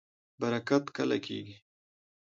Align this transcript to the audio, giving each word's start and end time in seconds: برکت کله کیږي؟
برکت 0.41 0.83
کله 0.95 1.17
کیږي؟ 1.25 1.55